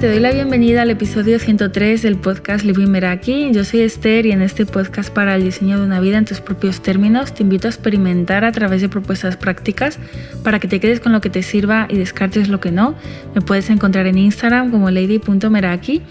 [0.00, 3.50] Te doy la bienvenida al episodio 103 del podcast Living Meraki.
[3.52, 6.40] Yo soy Esther y en este podcast para el diseño de una vida en tus
[6.40, 9.98] propios términos te invito a experimentar a través de propuestas prácticas
[10.44, 12.94] para que te quedes con lo que te sirva y descartes lo que no.
[13.34, 16.02] Me puedes encontrar en Instagram como lady.meraki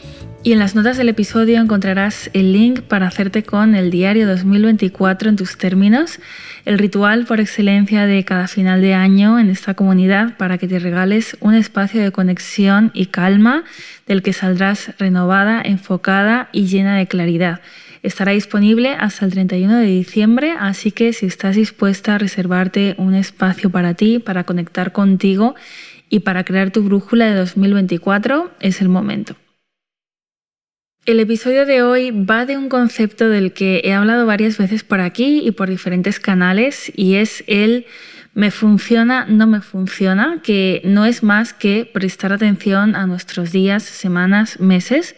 [0.43, 5.29] y en las notas del episodio encontrarás el link para hacerte con el diario 2024
[5.29, 6.19] en tus términos,
[6.63, 10.79] el ritual por excelencia de cada final de año en esta comunidad para que te
[10.79, 13.63] regales un espacio de conexión y calma
[14.05, 17.59] del que saldrás renovada, enfocada y llena de claridad.
[18.03, 23.15] Estará disponible hasta el 31 de diciembre, así que si estás dispuesta a reservarte un
[23.15, 25.55] espacio para ti, para conectar contigo
[26.09, 29.35] y para crear tu brújula de 2024, es el momento.
[31.07, 34.99] El episodio de hoy va de un concepto del que he hablado varias veces por
[34.99, 37.85] aquí y por diferentes canales y es el
[38.33, 43.83] me funciona, no me funciona, que no es más que prestar atención a nuestros días,
[43.83, 45.15] semanas, meses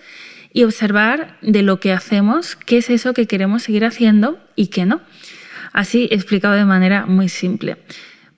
[0.54, 4.86] y observar de lo que hacemos qué es eso que queremos seguir haciendo y qué
[4.86, 5.02] no.
[5.74, 7.78] Así explicado de manera muy simple.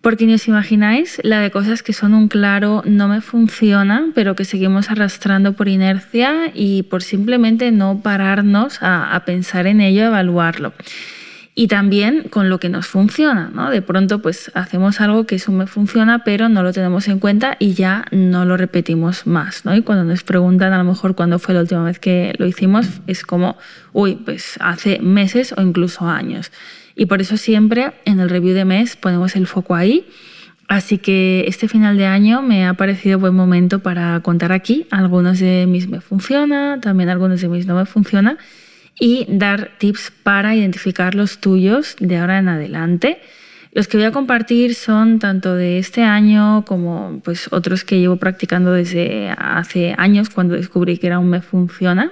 [0.02, 4.35] Porque ni os imagináis la de cosas que son un claro no me funciona, pero
[4.35, 10.07] que seguimos arrastrando por inercia y por simplemente no pararnos a, pensar en ello, a
[10.07, 10.73] evaluarlo.
[11.53, 13.69] Y también con lo que nos funciona, ¿no?
[13.69, 17.57] De pronto pues hacemos algo que eso me funciona, pero no lo tenemos en cuenta
[17.59, 19.75] y ya no lo repetimos más, ¿no?
[19.75, 22.88] Y cuando nos preguntan a lo mejor cuándo fue la última vez que lo hicimos,
[23.05, 23.57] es como,
[23.94, 26.52] uy, pues hace meses o incluso años.
[26.95, 30.08] Y por eso siempre en el review de mes ponemos el foco ahí.
[30.67, 35.39] Así que este final de año me ha parecido buen momento para contar aquí algunos
[35.39, 38.38] de mis me funciona, también algunos de mis no me funciona
[39.00, 43.19] y dar tips para identificar los tuyos de ahora en adelante.
[43.73, 48.18] Los que voy a compartir son tanto de este año como pues otros que llevo
[48.18, 52.12] practicando desde hace años cuando descubrí que era un me funciona.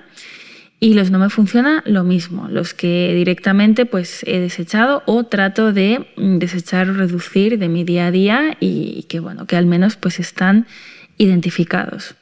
[0.82, 5.74] Y los no me funciona, lo mismo, los que directamente pues he desechado o trato
[5.74, 9.66] de mm, desechar o reducir de mi día a día y que bueno, que al
[9.66, 10.68] menos pues están
[11.18, 12.16] identificados.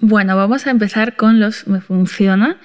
[0.00, 2.58] Bueno, vamos a empezar con los me funciona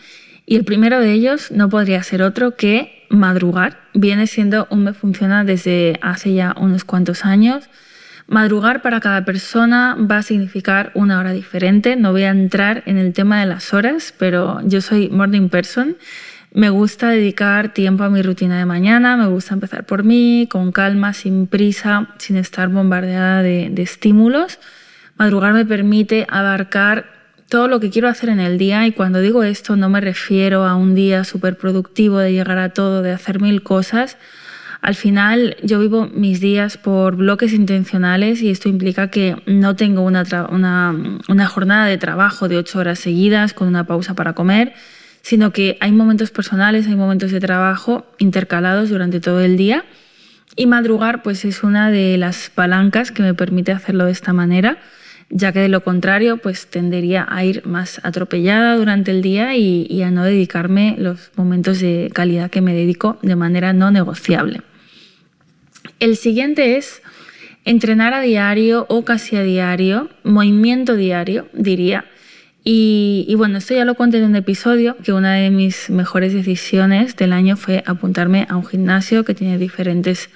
[0.45, 3.79] y el primero de ellos no podría ser otro que madrugar.
[3.93, 7.67] Viene siendo un me funciona desde hace ya unos cuantos años.
[8.27, 11.95] Madrugar para cada persona va a significar una hora diferente.
[11.95, 15.95] No voy a entrar en el tema de las horas, pero yo soy morning person.
[16.51, 20.71] Me gusta dedicar tiempo a mi rutina de mañana, me gusta empezar por mí, con
[20.71, 24.59] calma, sin prisa, sin estar bombardeada de, estímulos.
[25.17, 27.11] Madrugar me permite abarcar
[27.49, 30.65] todo lo que quiero hacer en el día y cuando digo esto no me refiero
[30.65, 34.17] a un día súper productivo de llegar a todo, de hacer mil cosas,
[34.85, 40.01] al final yo vivo mis días por bloques intencionales y esto implica que no tengo
[40.01, 40.23] una,
[41.27, 44.73] una, jornada de trabajo de ocho horas seguidas con una pausa para comer,
[45.23, 49.85] sino que hay momentos personales, hay momentos de trabajo intercalados durante todo el día.
[50.55, 54.77] Y madrugar pues es una de las palancas que me permite hacerlo de esta manera,
[55.31, 59.87] ya que de lo contrario pues tendería a ir más atropellada durante el día y,
[59.89, 64.61] y a no dedicarme los momentos de calidad que me dedico de manera no negociable.
[65.99, 67.01] El siguiente es
[67.63, 72.05] entrenar a diario o casi a diario, movimiento diario, diría.
[72.67, 77.15] Y, bueno, esto ya lo conté en un episodio, que una de mis mejores decisiones
[77.15, 80.31] del año fue apuntarme a un gimnasio que tiene diferentes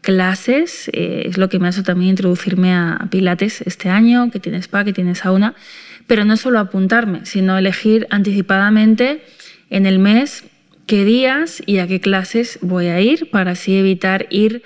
[0.00, 0.88] clases.
[0.94, 4.82] Eh, es lo que me hecho también introducirme a, Pilates este año, que tiene spa,
[4.82, 5.54] que tiene sauna.
[6.06, 9.22] Pero no solo apuntarme, sino elegir anticipadamente
[9.68, 10.44] en el mes
[10.86, 14.62] qué días y a qué clases voy a ir para así evitar ir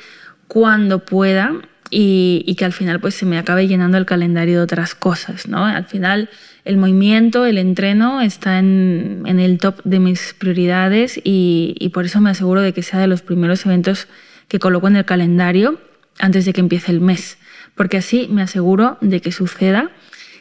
[0.49, 1.55] cuando pueda
[1.91, 5.65] y, que al final pues se me acabe llenando el calendario de otras cosas, ¿no?
[5.65, 6.29] Al final
[6.65, 12.31] el movimiento, el entreno está en, el top de mis prioridades y, por eso me
[12.31, 14.09] aseguro de que sea de los primeros eventos
[14.49, 15.81] que coloco en el calendario
[16.19, 17.39] antes de que empiece el mes,
[17.75, 19.91] porque así me aseguro de que suceda.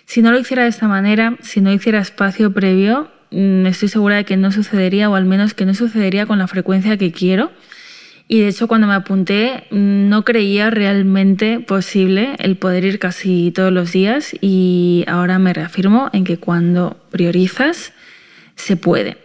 [0.05, 4.15] Si no lo hiciera de esta manera, si no hiciera espacio previo, mm, estoy segura
[4.15, 7.51] de que no sucedería o al menos que no sucedería con la frecuencia que quiero
[8.27, 13.71] y de hecho cuando me apunté no creía realmente posible el poder ir casi todos
[13.71, 17.93] los días y ahora me reafirmo en que cuando priorizas
[18.55, 19.17] se puede.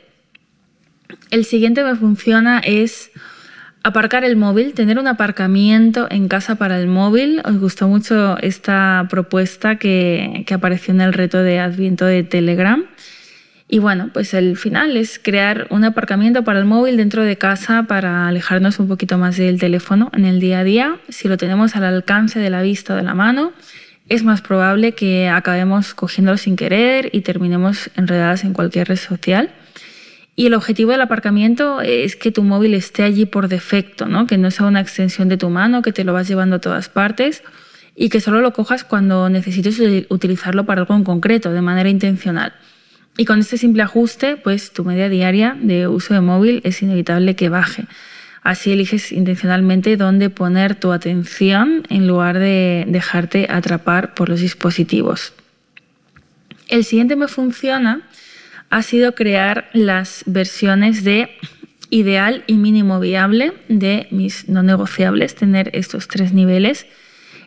[1.31, 3.11] El siguiente que funciona es
[3.83, 7.43] aparcar el móvil, tener un aparcamiento en casa para el móvil.
[7.45, 12.85] Os gustó mucho esta propuesta que, que apareció en el reto de Adviento de Telegram.
[13.73, 17.85] Y bueno, pues el final es crear un aparcamiento para el móvil dentro de casa
[17.85, 20.99] para alejarnos un poquito más del teléfono en el día a día.
[21.09, 23.55] Si lo tenemos al alcance de la vista o de la mano,
[24.11, 29.49] es más probable que acabemos cogiéndolo sin querer y terminemos enredadas en cualquier red social.
[30.37, 34.27] Y el objetivo del aparcamiento es que tu móvil esté allí por defecto, ¿no?
[34.27, 36.91] que no sea una extensión de tu mano, que te lo vas llevando a todas
[36.91, 37.43] partes
[37.97, 39.81] y que solo lo cojas cuando necesites
[40.11, 42.53] utilizarlo para algo en concreto, de manera intencional.
[43.17, 47.37] Y con este simple ajuste, pues tu media diaria de uso de móvil es inevitable
[47.37, 47.85] que baje.
[48.43, 55.33] Así eliges intencionalmente dónde poner tu atención en lugar de dejarte atrapar por los dispositivos.
[56.69, 58.01] El siguiente me funciona
[58.71, 61.29] ha sido crear las versiones de
[61.91, 66.87] ideal y mínimo viable de mis no negociables, tener estos tres niveles.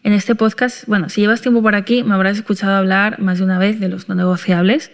[0.04, 3.46] En este podcast, bueno, si llevas tiempo por aquí, me habrás escuchado hablar más de
[3.46, 4.92] una vez de los no negociables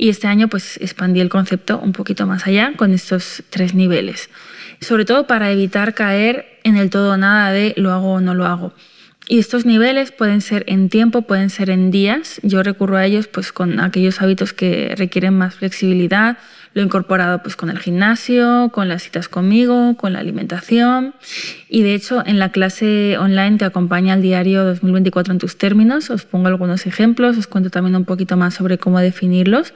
[0.00, 4.30] y este año pues expandí el concepto un poquito más allá con estos tres niveles,
[4.80, 8.34] sobre todo para evitar caer en el todo o nada de lo hago o no
[8.34, 8.72] lo hago.
[9.28, 12.40] Y estos niveles pueden ser en tiempo, pueden ser en días.
[12.42, 16.38] Yo recurro a ellos pues con aquellos hábitos que requieren más flexibilidad.
[16.72, 21.14] Lo he incorporado pues con el gimnasio, con las citas conmigo, con la alimentación.
[21.68, 26.10] Y de hecho en la clase online que acompaña al diario 2024 en tus términos
[26.10, 29.74] os pongo algunos ejemplos, os cuento también un poquito más sobre cómo definirlos.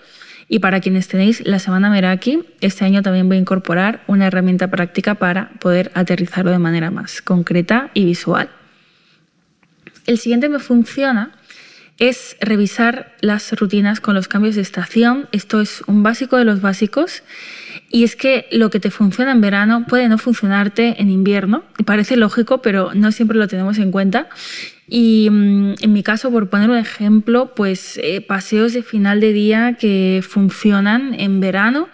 [0.49, 4.69] Y para quienes tenéis la semana Meraki, este año también voy a incorporar una herramienta
[4.69, 8.51] práctica para poder aterrizarlo de manera más concreta y visual.
[10.07, 11.33] El siguiente me funciona
[11.99, 15.29] es revisar las rutinas con los cambios de estación.
[15.33, 17.23] Esto es un básico de los básicos.
[17.91, 21.63] Y es que lo que te funciona en verano puede no funcionarte en invierno.
[21.85, 24.29] Parece lógico, pero no siempre lo tenemos en cuenta.
[24.89, 29.33] Y mm, en mi caso, por poner un ejemplo, pues eh, paseos de final de
[29.33, 31.89] día que funcionan en verano.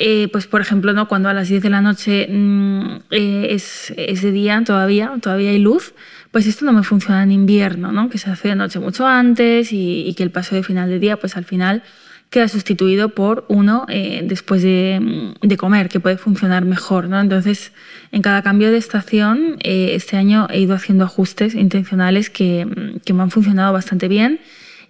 [0.00, 1.08] Eh, pues por ejemplo, ¿no?
[1.08, 5.50] cuando a las 10 de la noche mm, eh, es, es, de día todavía, todavía
[5.50, 5.92] hay luz,
[6.30, 8.10] pues esto no me funciona en invierno, ¿no?
[8.10, 11.16] que se hace de noche mucho antes y, que el paso de final de día,
[11.16, 11.82] pues al final
[12.30, 17.08] queda sustituido por uno eh, después de, comer, que puede funcionar mejor.
[17.08, 17.18] ¿no?
[17.18, 17.72] Entonces,
[18.12, 23.12] en cada cambio de estación, eh, este año he ido haciendo ajustes intencionales que, que,
[23.14, 24.40] me han funcionado bastante bien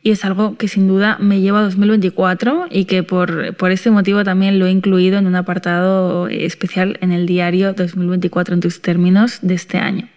[0.02, 3.90] y es algo que sin duda me lleva a 2024 y que por, por este
[3.90, 8.80] motivo también lo he incluido en un apartado especial en el diario 2024 en tus
[8.82, 10.08] términos de este año.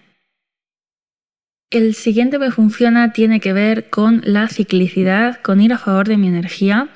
[1.71, 6.17] El siguiente me funciona tiene que ver con la ciclicidad, con ir a favor de
[6.17, 6.89] mi energía.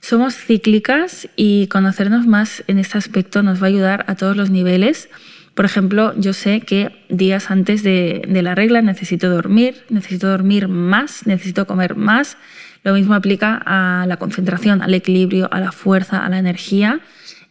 [0.00, 4.48] Somos cíclicas y conocernos más en este aspecto nos va a ayudar a todos los
[4.48, 5.08] niveles.
[5.54, 10.68] Por ejemplo, yo sé que días antes de, de, la regla necesito dormir, necesito dormir
[10.68, 12.36] más, necesito comer más.
[12.84, 17.00] Lo mismo aplica a la concentración, al equilibrio, a la fuerza, a la energía.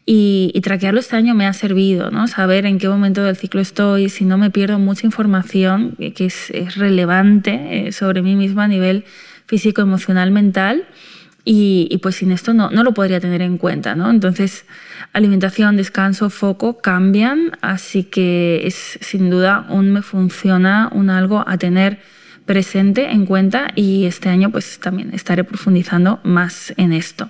[0.06, 2.27] Y, traquearlo este año me ha servido, ¿no?
[2.27, 6.50] Saber en qué momento del ciclo estoy, si no me pierdo mucha información que es,
[6.51, 9.06] es relevante eh, sobre mí misma a nivel
[9.45, 10.86] físico, emocional, mental.
[11.44, 14.12] Y, y, pues sin esto no, no lo podría tener en cuenta, ¿no?
[14.12, 14.65] Entonces,
[15.13, 21.57] alimentación, descanso, foco cambian, así que es sin duda un me funciona, un algo a
[21.57, 22.00] tener
[22.45, 27.30] presente en cuenta y este año pues también estaré profundizando más en esto.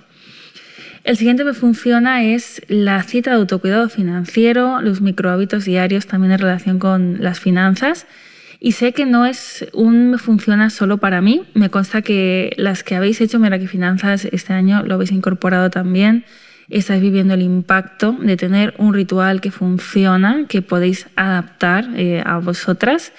[1.04, 6.38] El siguiente me funciona es la cita de autocuidado financiero, los microhábitos diarios también en
[6.38, 8.06] relación con las finanzas.
[8.60, 11.42] Y sé que no es un me funciona solo para mí.
[11.54, 16.24] Me consta que las que habéis hecho Meraki Finanzas este año lo habéis incorporado también.
[16.68, 22.38] Estáis viviendo el impacto de tener un ritual que funciona, que podéis adaptar eh, a
[22.38, 23.12] vosotras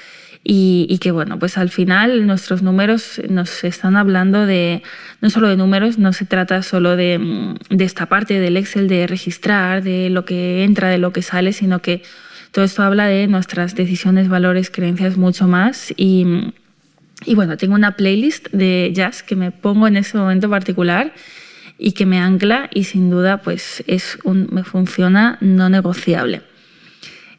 [0.45, 4.83] y, que bueno, pues al final nuestros números nos están hablando de,
[5.21, 8.89] no solo de números, no se trata solo de, mm, de esta parte del Excel
[8.89, 12.03] de registrar, de lo que entra, de lo que sale, sino que
[12.51, 15.93] todo esto habla de nuestras decisiones, valores, creencias, mucho más.
[15.95, 16.25] Y,
[17.25, 21.13] y, bueno, tengo una playlist de jazz que me pongo en ese momento particular
[21.77, 26.41] y que me ancla y sin duda pues es un me funciona no negociable.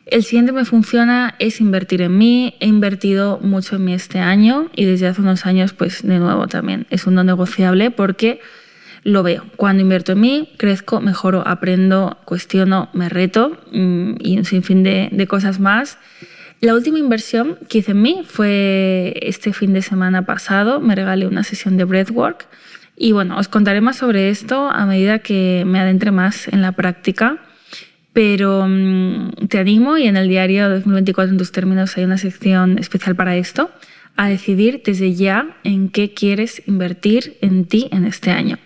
[0.07, 2.55] El siguiente me funciona es invertir en mí.
[2.61, 6.47] He invertido mucho en mí este año y desde hace unos años, pues de nuevo
[6.47, 8.41] también es un no negociable porque
[9.03, 9.45] lo veo.
[9.57, 15.27] Cuando invierto en mí, crezco, mejoro, aprendo, cuestiono, me reto mm, y un sinfín de,
[15.27, 15.99] cosas más.
[16.61, 20.81] La última inversión que hice en mí fue este fin de semana pasado.
[20.81, 22.47] Me regalé una sesión de breathwork.
[22.97, 26.73] Y bueno, os contaré más sobre esto a medida que me adentre más en la
[26.73, 27.41] práctica
[28.15, 32.79] pero mm, te animo y en el diario 2024 en tus términos hay una sección
[32.79, 33.71] especial para esto,
[34.17, 38.59] a decidir desde ya en qué quieres invertir en ti en este año.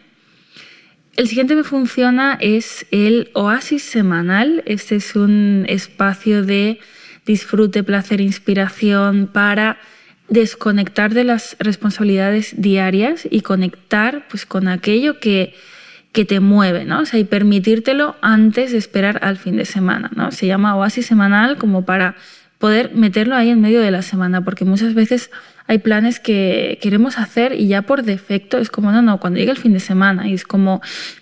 [1.16, 4.62] El siguiente que funciona es el oasis semanal.
[4.66, 6.78] Este es un espacio de
[7.26, 9.78] disfrute, placer, inspiración para
[10.28, 15.54] desconectar de las responsabilidades diarias y conectar pues, con aquello que,
[16.12, 17.00] que te mueve, ¿no?
[17.00, 20.32] O sea, y permitírtelo antes de esperar al fin de semana, ¿no?
[20.32, 22.16] Se llama oasis semanal como para
[22.58, 25.30] poder meterlo ahí en medio de la semana, porque muchas veces
[25.68, 29.52] hay planes que queremos hacer y ya por defecto es como, no, no, cuando llegue
[29.52, 30.80] el fin de semana y es como,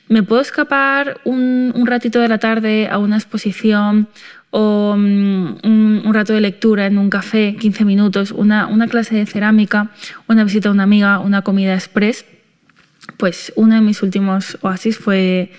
[0.09, 4.09] me puedo escapar un, ratito de la tarde a una exposición
[4.51, 9.27] o mm, un, rato de lectura en un café, 15 minutos, una, una clase de
[9.27, 9.91] cerámica,
[10.29, 12.25] una visita a una amiga, una comida express,
[13.17, 15.51] pues uno de mis últimos oasis fue,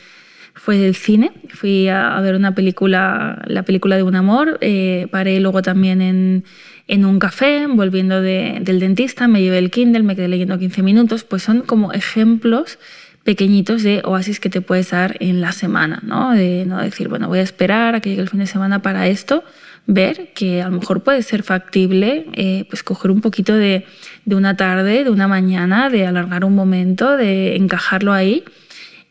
[0.53, 1.31] fue del cine.
[1.49, 6.43] Fui a, ver una película, la película de un amor, eh, paré luego también en,
[6.87, 10.81] en un café, volviendo de, del dentista, me llevé el Kindle, me quedé leyendo 15
[10.83, 12.79] minutos, pues son como ejemplos
[13.23, 16.31] pequeñitos de oasis que te puedes dar en la semana, ¿no?
[16.31, 19.07] De no decir, bueno, voy a esperar a que llegue el fin de semana para
[19.07, 19.43] esto,
[19.87, 23.85] ver que a lo mejor puede ser factible, eh, pues coger un poquito de,
[24.25, 28.43] de, una tarde, de una mañana, de alargar un momento, de encajarlo ahí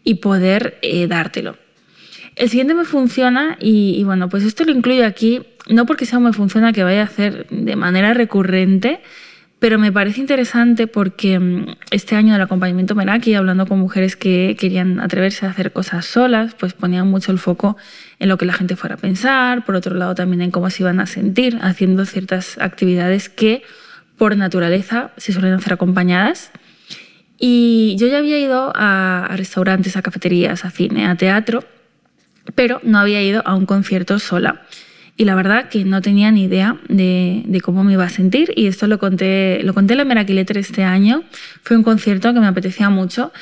[0.04, 1.56] y poder eh, dártelo.
[2.36, 6.20] El siguiente me funciona y, y, bueno, pues esto lo incluyo aquí, no porque sea
[6.20, 9.00] me funciona que vaya a hacer de manera recurrente,
[9.58, 14.54] pero me parece interesante porque mm, este año del acompañamiento Meraki, hablando con mujeres que
[14.58, 17.78] querían atreverse a hacer cosas solas, pues ponían mucho el foco
[18.18, 20.82] en lo que la gente fuera a pensar, por otro lado también en cómo se
[20.82, 23.62] iban a sentir haciendo ciertas actividades que
[24.16, 26.50] por naturaleza se suelen hacer acompañadas.
[27.38, 31.64] Y yo ya había ido a, restaurantes, a cafeterías, a cine, a teatro,
[32.54, 34.62] pero no había ido a un concierto sola
[35.18, 38.66] y la verdad que no tenía ni idea de, cómo me iba a sentir y
[38.66, 41.24] esto lo conté, lo conté en la Meraquileter este año.
[41.62, 43.32] Fue un concierto que me apetecía mucho.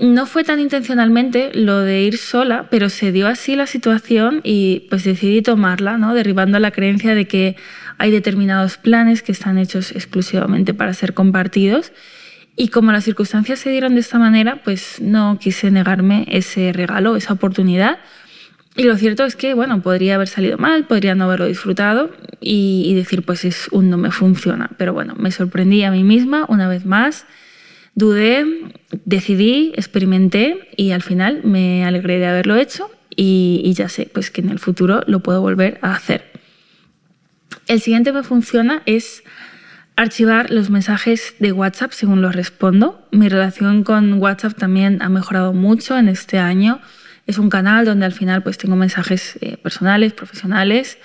[0.00, 4.86] No fue tan intencionalmente lo de ir sola, pero se dio así la situación y
[4.90, 6.14] pues decidí tomarla, ¿no?
[6.14, 7.56] derribando la creencia de que
[7.98, 11.92] hay determinados planes que están hechos exclusivamente para ser compartidos.
[12.56, 17.16] Y como las circunstancias se dieron de esta manera, pues no quise negarme ese regalo,
[17.16, 17.98] esa oportunidad
[18.76, 22.94] y lo cierto es que, bueno, podría haber salido mal, podría no haberlo disfrutado y,
[22.94, 24.70] decir, pues es un no me funciona.
[24.76, 27.26] Pero bueno, me sorprendí a mí misma una vez más,
[28.00, 28.44] dudé,
[29.04, 34.40] decidí, experimenté y al final me alegré de haberlo hecho y, ya sé pues que
[34.40, 36.24] en el futuro lo puedo volver a hacer.
[37.68, 39.22] El siguiente me funciona es
[39.94, 43.06] archivar los mensajes de WhatsApp según los respondo.
[43.12, 46.80] Mi relación con WhatsApp también ha mejorado mucho en este año
[47.30, 50.98] es un canal donde al final pues tengo mensajes eh, personales, profesionales.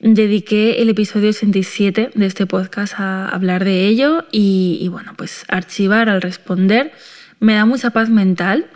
[0.00, 6.08] Dediqué el episodio 87 de este podcast a hablar de ello y, bueno, pues archivar
[6.08, 6.92] al responder
[7.40, 8.66] me da mucha paz mental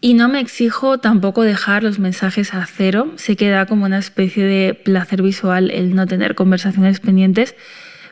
[0.00, 3.12] y no me exijo tampoco dejar los mensajes a cero.
[3.16, 7.54] Se queda como una especie de placer visual el no tener conversaciones pendientes,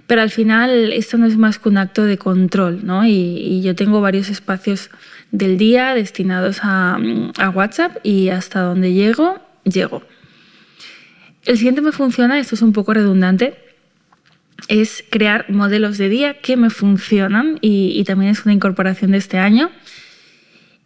[0.07, 3.05] pero al final esto no es más que un acto de control, ¿no?
[3.05, 4.90] Y, y yo tengo varios espacios
[5.31, 6.99] del día destinados a,
[7.55, 10.02] WhatsApp y hasta donde llego, llego.
[11.49, 13.55] El siguiente me funciona, esto es un poco redundante,
[14.69, 19.38] es crear modelos de día que me funcionan y, también es una incorporación de este
[19.38, 19.71] año.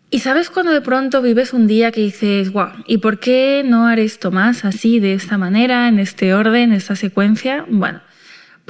[0.09, 3.89] Y sabes cuando de pronto vives un día que dices, wow, ¿y por qué no
[3.89, 7.67] haré esto más así, de esta manera, en este orden, en esta secuencia?
[7.69, 8.01] Bueno,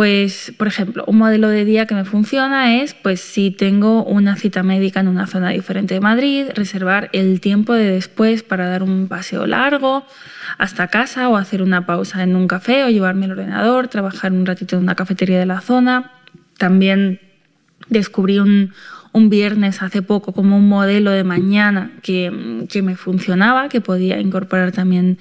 [0.02, 4.34] pues, por ejemplo, un modelo de día que me funciona es, pues, si tengo una
[4.34, 8.82] cita médica en una zona diferente de Madrid, reservar el tiempo de después para dar
[8.82, 10.04] un paseo largo
[10.58, 14.44] hasta casa o hacer una pausa en un café o llevarme el ordenador, trabajar un
[14.44, 16.10] ratito en una cafetería de la zona.
[16.58, 17.20] También
[17.88, 18.72] descubrí un,
[19.14, 24.72] viernes hace poco como un modelo de mañana que, que me funcionaba, que podía incorporar
[24.72, 25.18] también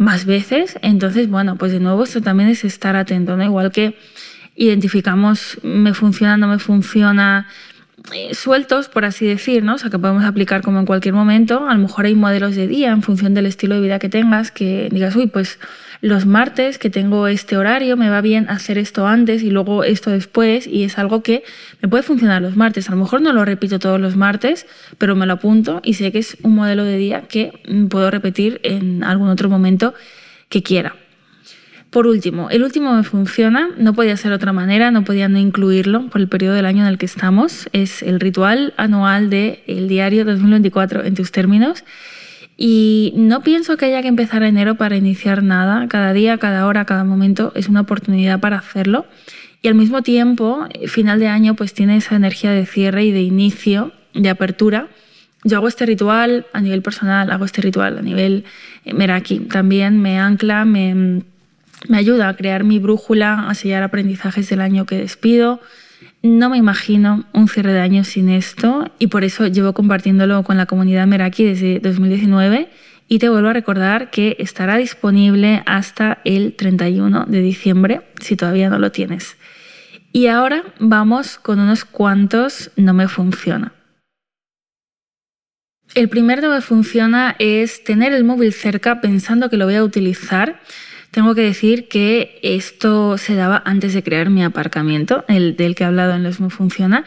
[0.00, 0.78] más veces.
[0.80, 3.44] Entonces, bueno, pues de nuevo esto también es estar atento, ¿no?
[3.44, 3.98] Igual que
[4.60, 7.48] identificamos me funciona, no me funciona,
[8.14, 9.74] eh, sueltos, por así decir, ¿no?
[9.74, 11.68] O sea, que podemos aplicar como en cualquier momento.
[11.68, 14.50] A lo mejor hay modelos de día en función del estilo de vida que tengas,
[14.50, 15.58] que digas, uy, pues
[16.00, 20.10] los martes que tengo este horario, me va bien hacer esto antes y luego esto
[20.10, 21.42] después y es algo que
[21.82, 22.88] me puede funcionar los martes.
[22.88, 24.66] A lo mejor no lo repito todos los martes,
[24.98, 27.52] pero me lo apunto y sé que es un modelo de día que
[27.90, 29.94] puedo repetir en algún otro momento
[30.48, 30.96] que quiera.
[31.90, 35.38] Por último, el último me funciona, no podía ser de otra manera, no podía no
[35.38, 37.68] incluirlo por el periodo del año en el que estamos.
[37.72, 41.84] Es el ritual anual del el diario 2024 en tus términos.
[42.56, 45.88] Y no pienso que haya que empezar enero para iniciar nada.
[45.88, 49.06] Cada día, cada hora, cada momento es una oportunidad para hacerlo.
[49.60, 53.22] Y al mismo tiempo, final de año, pues tiene esa energía de cierre y de
[53.22, 54.88] inicio, de apertura.
[55.42, 58.44] Yo hago este ritual a nivel personal, hago este ritual a nivel
[58.84, 59.40] eh, Meraki.
[59.40, 61.22] También me ancla, me,
[61.88, 65.60] me ayuda a crear mi brújula, a sellar aprendizajes del año que despido.
[66.22, 70.56] No me imagino un cierre de año sin esto y por eso llevo compartiéndolo con
[70.56, 72.68] la comunidad Meraki desde 2019
[73.08, 78.70] y te vuelvo a recordar que estará disponible hasta el 31 de diciembre si todavía
[78.70, 79.36] no lo tienes.
[80.12, 83.72] Y ahora vamos con unos cuantos no me funciona.
[85.94, 89.82] El primer no me funciona es tener el móvil cerca pensando que lo voy a
[89.82, 90.60] utilizar
[91.10, 95.84] tengo que decir que esto se daba antes de crear mi aparcamiento, el del que
[95.84, 97.04] he hablado en Los Me Funciona.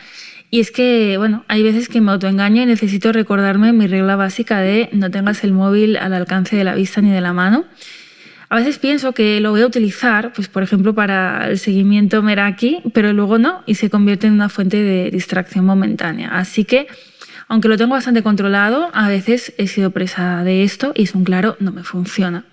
[0.49, 4.59] Y es que, bueno, hay veces que me autoengaño y necesito recordarme mi regla básica
[4.59, 7.65] de no tengas el móvil al alcance de la vista ni de la mano.
[8.49, 12.81] A veces pienso que lo voy a utilizar, pues por ejemplo, para el seguimiento Meraki,
[12.93, 16.37] pero luego no y se convierte en una fuente de distracción momentánea.
[16.37, 16.85] Así que,
[17.47, 21.23] aunque lo tengo bastante controlado, a veces he sido presa de esto y es un
[21.23, 22.45] claro, no me funciona.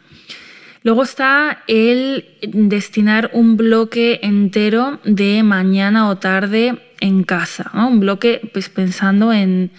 [0.82, 8.40] Luego está el destinar un bloque entero de mañana o tarde en casa, un bloque
[8.52, 9.70] pues pensando en,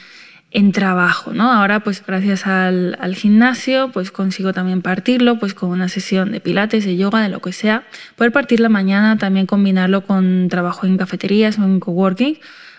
[0.74, 1.34] trabajo.
[1.34, 1.52] ¿no?
[1.52, 6.86] Ahora, pues gracias al, gimnasio, pues consigo también partirlo pues con una sesión de pilates,
[6.86, 7.84] de yoga, de lo que sea.
[8.16, 12.38] Poder partir la mañana, también combinarlo con trabajo en cafeterías o en coworking,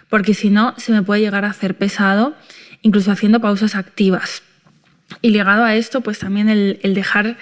[0.08, 2.36] porque si no, se me puede llegar a hacer pesado,
[2.82, 4.42] incluso haciendo pausas activas.
[5.22, 7.36] Y ligado a esto, pues también el dejar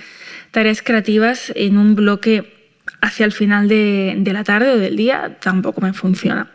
[0.51, 2.61] tareas creativas en un bloque
[3.01, 6.51] hacia el final de, la tarde o del día tampoco me funciona.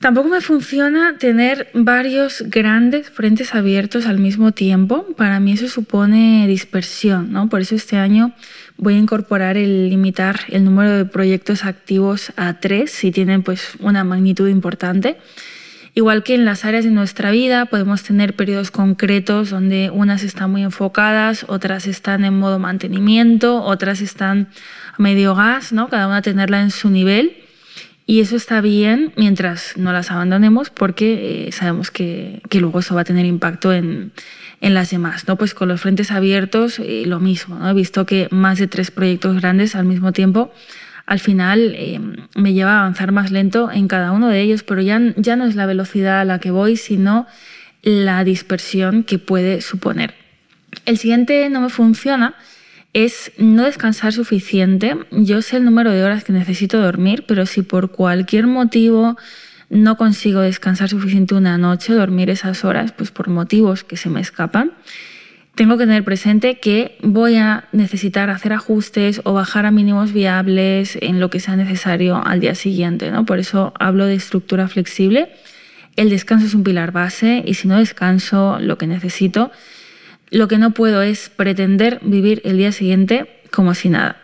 [0.00, 5.06] Tampoco me funciona tener varios grandes frentes abiertos al mismo tiempo.
[5.14, 7.50] Para mí eso supone dispersión, ¿no?
[7.50, 8.32] Por eso este año
[8.78, 13.72] voy a incorporar el limitar el número de proyectos activos a tres si tienen pues
[13.78, 15.18] una magnitud importante.
[15.94, 20.50] Igual que en las áreas de nuestra vida podemos tener periodos concretos donde unas están
[20.50, 24.48] muy enfocadas, otras están en modo mantenimiento, otras están
[24.96, 25.88] a medio gas, ¿no?
[25.88, 27.36] cada una tenerla en su nivel.
[28.06, 32.96] Y eso está bien mientras no las abandonemos porque eh, sabemos que, que, luego eso
[32.96, 34.10] va a tener impacto en,
[34.60, 35.28] en las demás.
[35.28, 35.36] ¿no?
[35.36, 37.56] Pues con los frentes abiertos eh, lo mismo.
[37.58, 37.70] ¿no?
[37.70, 40.52] He visto que más de tres proyectos grandes al mismo tiempo
[41.10, 42.00] al final eh,
[42.36, 45.44] me lleva a avanzar más lento en cada uno de ellos, pero ya, ya no
[45.44, 47.26] es la velocidad a la que voy, sino
[47.82, 50.14] la dispersión que puede suponer.
[50.86, 52.36] El siguiente no me funciona
[52.92, 54.98] es no descansar suficiente.
[55.10, 59.18] Yo sé el número de horas que necesito dormir, pero si por cualquier motivo
[59.68, 64.20] no consigo descansar suficiente una noche, dormir esas horas, pues por motivos que se me
[64.20, 64.74] escapan,
[65.60, 70.96] tengo que tener presente que voy a necesitar hacer ajustes o bajar a mínimos viables
[71.02, 73.10] en lo que sea necesario al día siguiente.
[73.10, 73.26] ¿no?
[73.26, 75.28] Por eso hablo de estructura flexible.
[75.96, 79.52] El descanso es un pilar base y si no descanso lo que necesito,
[80.30, 84.19] lo que no puedo es pretender vivir el día siguiente como si nada.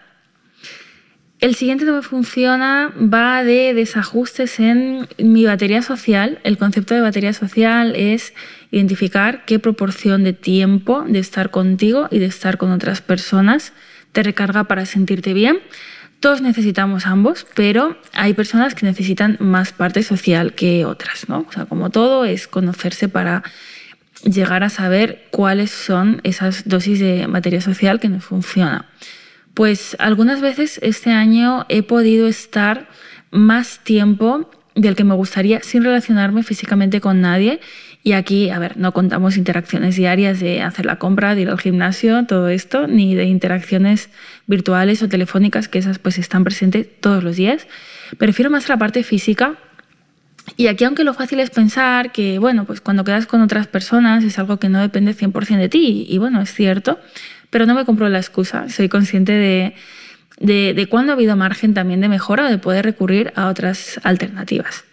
[1.47, 6.41] El siguiente me funciona va de desajustes en mi batería social.
[6.43, 8.35] El concepto de batería social es
[8.73, 13.73] identificar qué proporción de tiempo de estar contigo y de estar con otras personas
[14.11, 15.61] te recarga para sentirte bien.
[16.19, 21.47] Todos necesitamos ambos, pero hay personas que necesitan más parte social que otras, ¿no?
[21.49, 23.45] O sea, como todo es conocerse para
[24.25, 28.87] llegar a saber cuáles son esas dosis de batería social que nos funciona.
[29.57, 32.91] Pues algunas veces este año he podido estar
[33.31, 37.61] más tiempo del que me gustaría sin relacionarme físicamente con nadie.
[38.03, 41.59] Y aquí, a ver, no contamos interacciones diarias de hacer la compra, de ir al
[41.59, 44.11] gimnasio, todo esto, ni de interacciones
[44.47, 47.67] virtuales o telefónicas, que esas pues están presentes todos los días.
[48.19, 49.57] Prefiero más la parte física.
[50.57, 54.25] Y aquí, aunque lo fácil es pensar que, bueno, pues cuando quedas con otras personas
[54.25, 57.01] es algo que no depende 100% de ti, y bueno, es cierto,
[57.51, 58.69] pero no me compro la excusa.
[58.69, 59.75] Soy consciente de,
[60.39, 64.85] de, cuándo ha habido margen también de mejora o de poder recurrir a otras alternativas.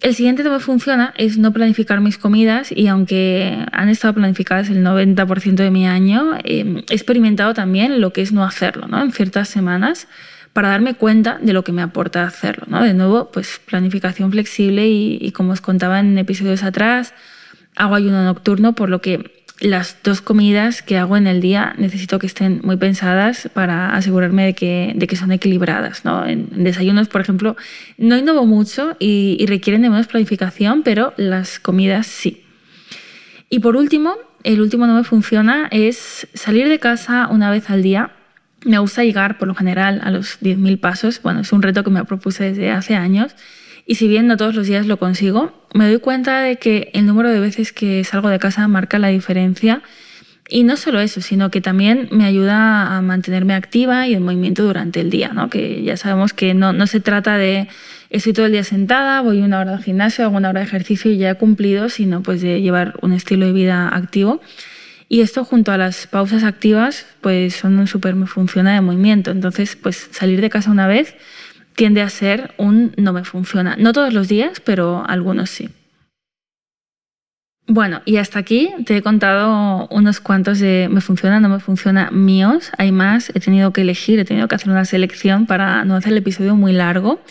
[0.00, 4.68] El siguiente que me funciona es no planificar mis comidas y aunque han estado planificadas
[4.68, 9.02] el 90% de mi año, em, he experimentado también lo que es no hacerlo ¿no?
[9.02, 10.06] en ciertas semanas
[10.54, 12.64] para darme cuenta de lo que me aporta hacerlo.
[12.68, 12.82] ¿no?
[12.82, 17.12] De nuevo, pues planificación flexible y, y como os contaba en episodios atrás,
[17.76, 22.18] hago ayuno nocturno, por lo que las dos comidas que hago en el día necesito
[22.18, 26.04] que estén muy pensadas para asegurarme de que, de que son equilibradas.
[26.04, 26.26] ¿no?
[26.26, 27.56] En, desayunos, por ejemplo,
[27.96, 32.44] no innovo mucho y, requieren de menos planificación, pero las comidas sí.
[33.48, 37.82] Y por último, el último no me funciona es salir de casa una vez al
[37.82, 38.12] día.
[38.64, 41.20] Me gusta llegar por lo general a los 10.000 pasos.
[41.22, 43.34] Bueno, es un reto que me propuse desde hace años
[43.86, 47.04] y si bien no todos los días lo consigo, me doy cuenta de que el
[47.06, 49.82] número de veces que salgo de casa marca la diferencia.
[50.48, 54.62] Y no solo eso, sino que también me ayuda a mantenerme activa y en movimiento
[54.62, 55.48] durante el día, ¿no?
[55.48, 57.66] que ya sabemos que no, no se trata de
[58.10, 61.10] estoy todo el día sentada, voy una hora al gimnasio, hago una hora de ejercicio
[61.10, 64.42] y ya he cumplido, sino pues de llevar un estilo de vida activo.
[65.08, 69.30] Y esto junto a las pausas activas, pues son un súper me funciona de movimiento.
[69.30, 71.14] Entonces, pues salir de casa una vez
[71.74, 73.76] tiende a ser un no me funciona.
[73.78, 75.68] No todos los días, pero algunos sí.
[77.66, 82.10] Bueno, y hasta aquí te he contado unos cuantos de me funciona, no me funciona
[82.10, 82.70] míos.
[82.76, 86.12] Hay más, he tenido que elegir, he tenido que hacer una selección para no hacer
[86.12, 87.22] el episodio muy largo.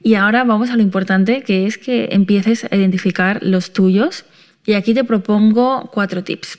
[0.00, 4.24] Y ahora vamos a lo importante, que es que empieces a identificar los tuyos.
[4.68, 6.58] Y aquí te propongo cuatro tips.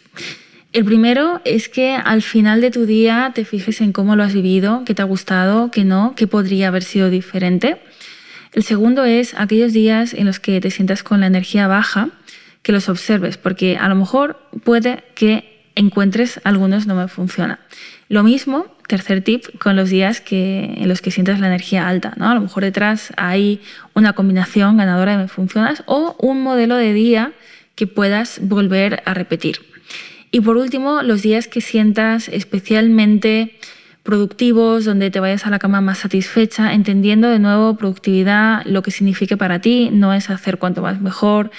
[0.74, 4.34] El primero es que al final de tu día te fijes en cómo lo has
[4.34, 7.80] vivido, qué te ha gustado, qué no, qué podría haber sido diferente.
[8.52, 12.10] El segundo es aquellos días en los que te sientas con la energía baja,
[12.64, 17.60] que los observes, porque a lo mejor puede que encuentres algunos no me funciona.
[18.08, 22.16] Lo mismo, tercer tip, con los días que, en los que sientas la energía alta.
[22.18, 22.28] ¿no?
[22.28, 23.62] A lo mejor detrás hay
[23.94, 27.34] una combinación ganadora de me funcionas o un modelo de día
[27.80, 29.62] que puedas volver a repetir.
[30.32, 33.56] Y por último, los días que sientas especialmente
[34.04, 38.92] productivos, donde te vayas a la cama más satisfecha, entendiendo de nuevo productividad, lo que
[38.92, 41.52] signifique para ti, no es hacer cuanto más mejor,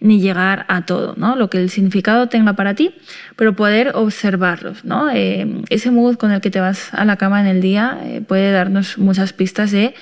[0.00, 1.36] ni llegar a todo, ¿no?
[1.36, 2.92] Lo que el significado tenga para ti,
[3.36, 5.08] pero poder observarlos, ¿no?
[5.10, 8.20] Eh, ese mood con el que te vas a la cama en el día eh,
[8.20, 9.94] puede darnos muchas pistas de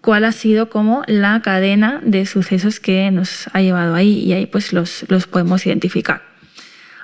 [0.00, 4.46] cuál ha sido como la cadena de sucesos que nos ha llevado ahí y ahí
[4.46, 6.22] pues los, los podemos identificar.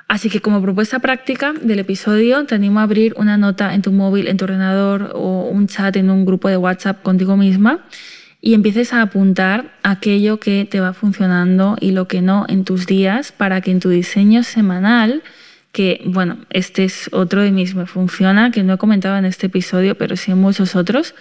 [0.06, 3.90] Así que como propuesta práctica del episodio te animo a abrir una nota en tu
[3.90, 7.84] móvil, en tu ordenador o un chat en un grupo de WhatsApp contigo misma
[8.40, 12.86] y empieces a apuntar aquello que te va funcionando y lo que no en tus
[12.86, 15.22] días para que en tu diseño semanal,
[15.72, 19.46] que bueno, este es otro de mis me funciona, que no he comentado en este
[19.46, 21.14] episodio, pero sí en muchos otros,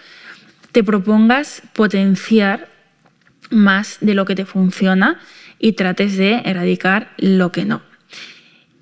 [0.74, 2.68] te propongas potenciar
[3.50, 5.20] más de lo que te funciona
[5.60, 7.82] y trates de erradicar lo que no.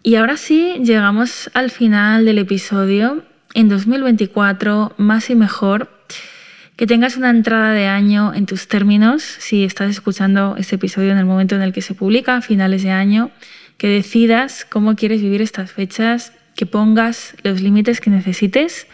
[0.02, 3.24] Y ahora sí, llegamos al final del episodio.
[3.54, 5.92] En 2024, más y mejor,
[6.78, 11.18] que tengas una entrada de año en tus términos, si estás escuchando este episodio en
[11.18, 13.30] el momento en el que se publica, a finales de año,
[13.78, 18.88] que decidas cómo quieres vivir estas fechas, que pongas los límites que necesites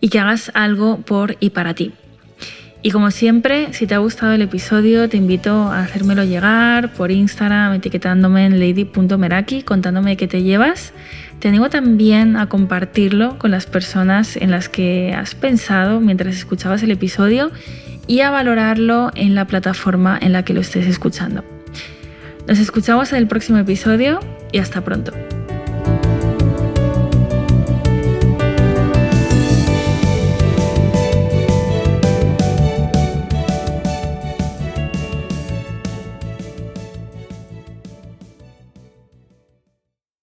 [0.00, 1.92] y que hagas algo por y para ti.
[2.86, 7.10] Y como siempre, si te ha gustado el episodio, te invito a hacérmelo llegar por
[7.10, 10.92] Instagram, etiquetándome en lady.meraki, contándome qué te llevas.
[11.38, 16.82] Te animo también a compartirlo con las personas en las que has pensado mientras escuchabas
[16.82, 17.50] el episodio
[18.06, 21.42] y a valorarlo en la plataforma en la que lo estés escuchando.
[22.46, 24.20] Nos escuchamos en el próximo episodio
[24.52, 25.14] y hasta pronto.